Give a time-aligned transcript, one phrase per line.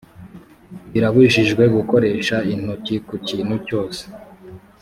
[0.91, 4.01] birabujijwe gukoresha intoki ku kintu cyose